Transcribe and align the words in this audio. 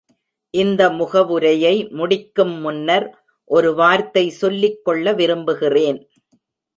இந்த 0.53 0.81
முகவுரையை 0.91 1.73
முடிக்கும் 1.89 2.55
முன்னர் 2.59 3.05
ஒரு 3.49 3.69
வார்த்தை 3.73 4.23
சொல்லிக் 4.29 4.81
கொள்ள 4.83 5.13
விரும்புகிறேன். 5.13 5.99